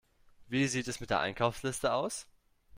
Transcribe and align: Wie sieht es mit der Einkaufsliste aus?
Wie 0.47 0.67
sieht 0.67 0.87
es 0.87 0.99
mit 0.99 1.11
der 1.11 1.19
Einkaufsliste 1.19 1.93
aus? 1.93 2.25